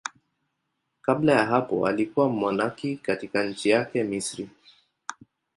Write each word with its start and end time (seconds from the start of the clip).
Kabla 1.01 1.33
ya 1.33 1.45
hapo 1.45 1.87
alikuwa 1.87 2.29
mmonaki 2.29 2.95
katika 2.97 3.43
nchi 3.43 3.69
yake, 3.69 4.03
Misri. 4.03 4.49